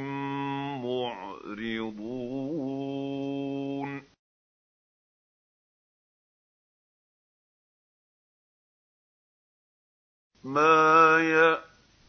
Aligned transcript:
مَا 10.49 11.21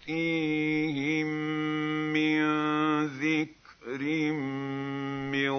يَأْتِيهِم 0.08 1.28
مِّن 2.14 2.40
ذِكْرٍ 3.06 4.02
مِّن 5.32 5.56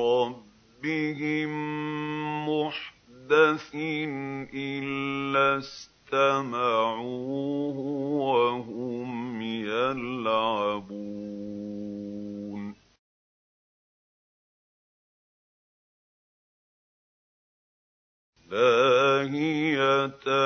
رَّبِّهِم 0.00 1.50
مُّحْدَثٍ 2.48 3.70
إِلَّا 4.54 5.58
اسْتَمَعُوهُ 5.58 6.96
وَهُمْ 8.32 9.42
يَلْعَبُونَ 9.42 11.16
لَاهِيَةً 18.50 20.45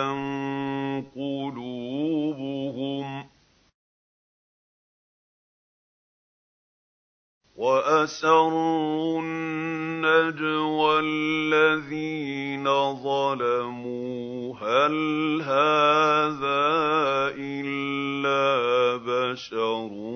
وَأَسَرُّوا 8.01 9.21
النَّجْوَى 9.21 11.01
الَّذِينَ 11.01 12.65
ظَلَمُوا. 12.95 14.55
هَلْ 14.57 14.97
هَٰذَا 15.43 16.71
إِلَّا 17.37 18.97
بَشَرٌ؟ 18.97 20.10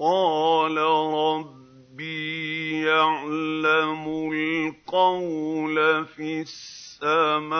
قَالَ 0.00 0.76
رَبِّي 1.14 2.80
يَعْلَمُ 2.82 4.32
الْقَوْلَ 4.32 6.06
فِي 6.06 6.40
السَّمَاءِ 6.40 7.50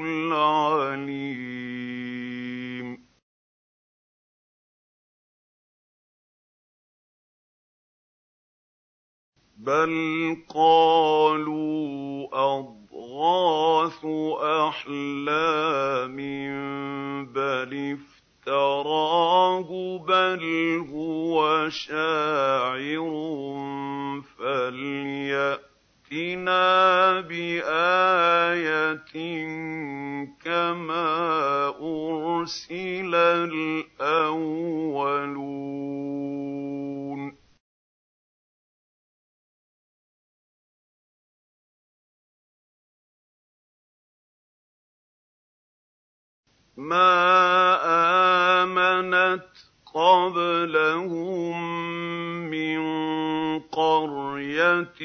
الْعَلِيمُ. 0.04 1.16
بَلْ 9.56 10.36
قَالُوا 10.54 12.28
أَضْغَاثُ 12.32 13.55
أَحْلَامٍ 14.68 16.16
بَلِ 17.32 17.98
افْتَرَاهُ 18.46 19.98
بَلْ 19.98 20.42
هُوَ 20.92 21.68
شَاعِرٌ 21.68 23.12
فَلْيَأْتِنَا 24.38 25.70
بِآيَةٍ 27.20 29.14
كَمَا 30.44 31.68
أُرْسِلَ 31.80 33.14
الْأَوَّلُونَ 33.14 34.45
مَا 46.76 47.80
آمَنَتْ 48.62 49.48
قَبْلَهُم 49.94 51.56
مِّن 52.50 52.80
قَرْيَةٍ 53.60 55.00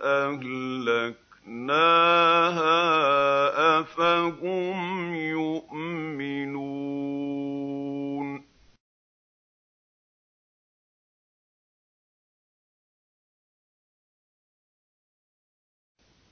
أَهْلَكْنَاهَا 0.00 1.20
ۖ 3.50 3.52
أَفَهُمْ 3.80 5.14
يُؤْمِنُونَ. 5.14 6.60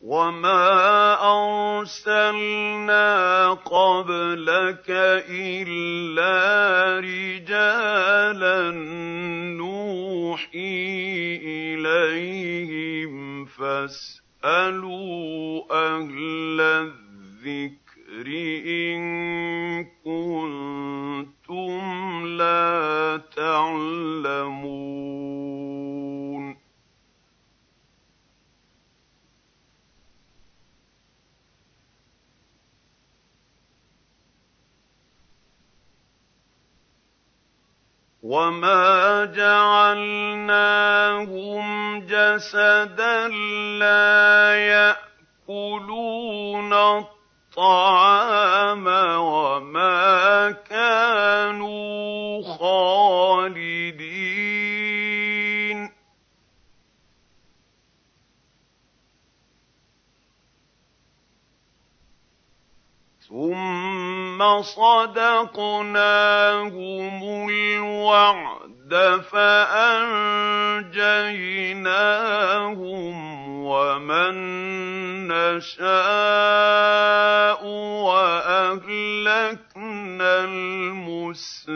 وَمَا 0.00 0.97
أَرْسَلْنَا 1.78 3.48
قَبْلَكَ 3.54 4.90
إِلَّا 5.30 7.00
رِجَالًا 7.00 8.70
نُّوحِي 9.56 11.36
إِلَيْهِمْ 11.44 13.44
ۖ 13.46 13.48
فَاسْأَلُوا 13.48 15.22
أَهْلَ 15.70 16.60
الذِّكْرِ 16.60 17.77
وَمَا 38.28 39.24
جَعَلْنَاهُمْ 39.32 40.48
جَسَدًا 42.04 43.28
لَّا 43.80 44.52
يَأْكُلُونَ 45.48 46.72
الطَّعَامَ 47.56 48.86
وَمَا 49.16 50.50
كَانُوا 50.68 52.42
خَالِدِينَ. 52.58 53.88
ثُمَّ 63.28 64.07
صَدَقْنَاهُمُ 64.62 65.98
الْوَعْدَ 67.50 68.94
فَأَنجَيْنَاهُمْ 69.32 70.38
وَمَن 73.64 74.34
نَّشَاءُ 75.28 75.88
وَأَهْلَكْنَا 78.06 78.84
الْمُسْرِفِينَ. 80.44 81.68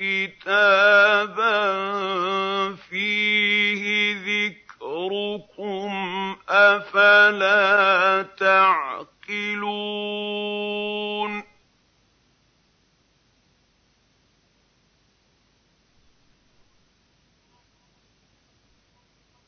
كِتَابًا 0.00 1.62
فِيهِ 2.90 4.16
ذِكْرُكُمْ 4.26 5.90
أَفَلَا 6.48 7.85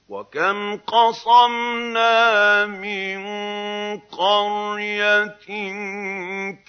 وَكَمْ 0.08 0.76
قَصَمْنَا 0.76 2.66
مِن 2.66 3.20
قَرْيَةٍ 4.08 5.48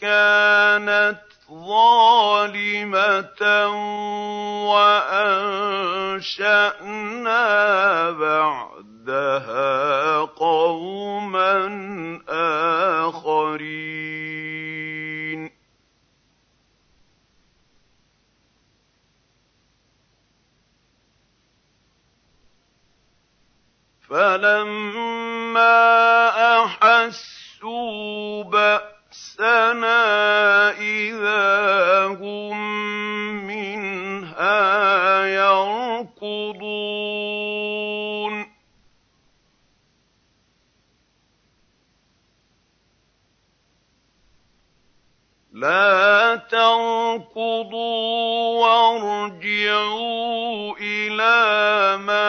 كَانَتْ 0.02 1.22
ظَالِمَةً 1.52 3.42
وَأَنشَأْنَا 4.70 5.72
بَعْدَهَا 8.12 9.66
قَوْمًا 10.20 11.60
آخَرِينَ 13.08 13.89
فَلَمَّا 24.20 25.80
أَحَسُّوا 26.64 28.44
بَأْسَنَا 28.44 30.02
إِذَا 30.72 32.06
هُم 32.20 32.58
مِّنْهَا 33.48 34.60
يَرْكُضُونَ. 35.26 36.60
لَا 45.54 46.36
تَرْكُضُوا 46.52 47.80
وَارْجِعُوا 48.68 50.20
إِلَىٰ 50.82 51.98
مَا 51.98 52.29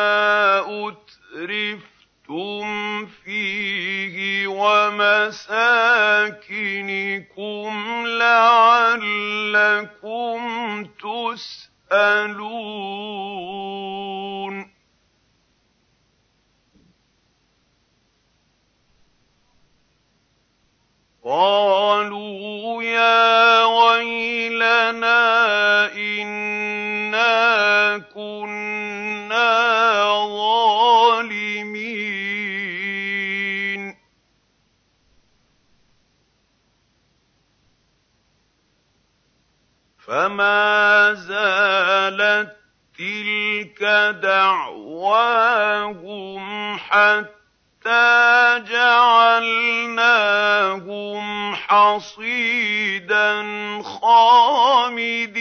قَالُوا 21.30 22.82
يَا 22.82 23.64
وَيْلَنَا 23.64 25.22
إِنَّا 25.94 27.98
كُنَّا 27.98 29.50
ظَالِمِينَ. 30.26 31.70
فَمَا 39.98 41.14
زَالَت 41.14 42.56
تِّلْكَ 42.98 43.82
دَعْوَاهُمْ 44.22 45.62
حَتَّىٰ 46.78 47.39
جَعَلْنَاهُمْ 48.58 49.44
حَصِيدًا 51.54 53.42
خَامِدِينَ 53.82 55.40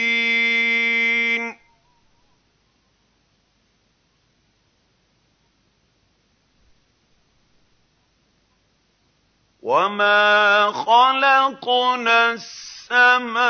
وَمَا 9.61 10.71
خَلَقْنَا 10.71 12.31
السَّمَاءَ 12.31 13.49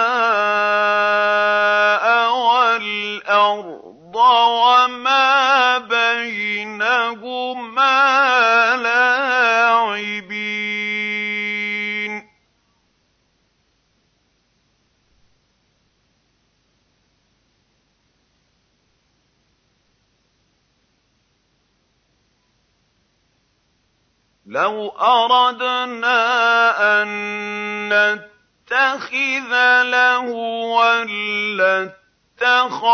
وَالْأَرْضَ 2.32 4.16
وَمَا 4.16 5.78
بَيْنَهُمَا 5.78 7.20
لَوْ 24.60 24.90
أَرَدْنَا 24.90 26.22
أَن 27.02 27.08
نَّتَّخِذَ 27.90 29.52
لَهْوًا 29.84 31.04
لَّاتَّخَذْنَاهُ 32.40 32.90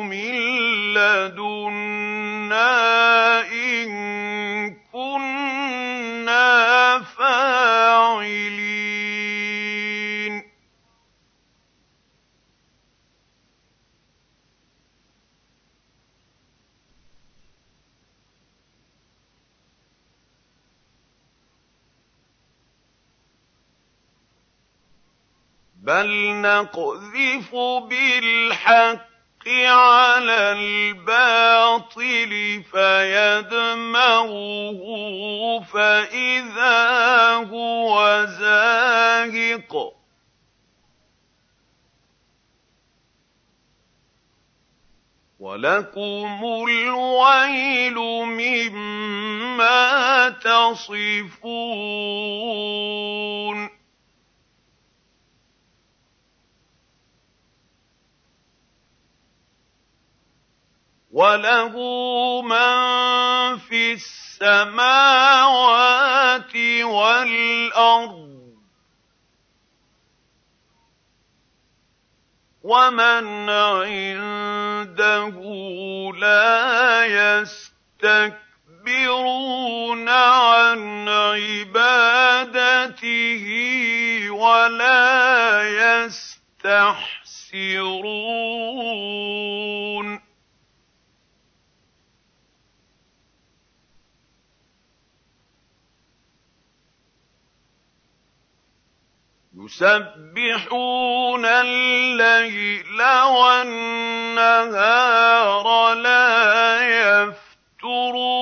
مِن 0.00 0.34
لَّدُنَّا 0.94 2.70
إِن 3.40 3.88
كُنَّا 4.92 6.48
فَاعِلِينَ. 7.18 8.69
بَلْ 25.90 26.10
نَقْذِفُ 26.40 27.50
بِالْحَقِّ 27.90 29.46
عَلَى 29.66 30.52
الْبَاطِلِ 30.52 32.32
فَيَدْمَغُهُ 32.72 34.30
فَإِذَا 35.72 36.78
هُوَ 37.34 38.24
زَاهِقٌ 38.40 39.72
ۚ. 39.90 39.92
وَلَكُمُ 45.40 46.40
الْوَيْلُ 46.68 47.94
مِمَّا 48.42 49.80
تَصِفُونَ. 50.28 51.40
وَلَهُ 61.10 61.74
مَن 62.42 63.58
فِي 63.58 63.92
السَّمَاوَاتِ 63.92 64.86
وَالْأَرْضِ 66.82 68.30
ۗ 68.30 68.40
وَمَنْ 72.62 73.50
عِندَهُ 73.50 75.36
لَا 76.14 77.04
يَسْتَكْبِرُونَ 77.04 78.38
عَنْ 80.08 81.08
عِبَادَتِهِ 81.08 81.84
وَلَا 84.30 85.62
يَسْتَحْسِرُونَ 86.06 87.20
يُسَبِّحُونَ 99.70 101.44
اللَّيْلَ 101.46 103.02
وَالنَّهَارَ 103.22 104.74
لَا 105.94 106.80
يَفْتُرُونَ. 107.22 108.40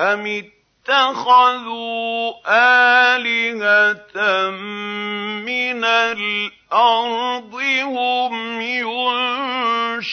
أَمِ 0.00 0.26
اتَّخَذُوا 0.86 2.32
آلِهَةً 3.16 4.50
مِّنَ 5.46 5.84
الْأَرْضِ 5.84 7.54
هُمْ 7.82 8.60
يُنشِرُونَ؟ 8.60 10.10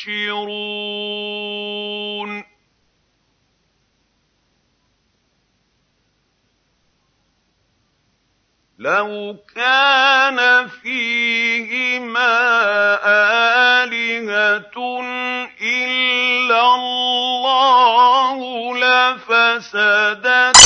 لَوْ 8.87 9.35
كَانَ 9.55 10.67
فِيهِمَا 10.67 12.35
آلِهَةٌ 13.83 14.77
إِلَّا 15.61 16.75
اللَّهُ 16.75 18.39
لَفَسَدَتَا 18.77 20.57